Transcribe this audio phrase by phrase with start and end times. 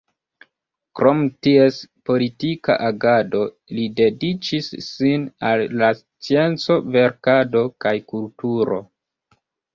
[0.99, 1.75] Krom ties
[2.09, 3.41] politika agado,
[3.75, 8.83] li dediĉis sin al la scienco, verkado kaj kulturo.